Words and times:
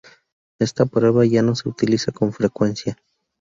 Esta 0.57 0.87
prueba 0.87 1.27
ya 1.27 1.43
no 1.43 1.53
se 1.53 1.69
utiliza 1.69 2.11
con 2.11 2.33
frecuencia. 2.33 2.97